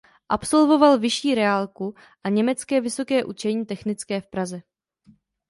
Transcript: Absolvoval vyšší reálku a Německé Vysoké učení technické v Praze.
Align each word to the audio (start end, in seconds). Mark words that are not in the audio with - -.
Absolvoval 0.29 0.97
vyšší 0.99 1.35
reálku 1.35 1.95
a 2.23 2.29
Německé 2.29 2.81
Vysoké 2.81 3.25
učení 3.25 3.65
technické 3.65 4.21
v 4.21 4.27
Praze. 4.27 4.61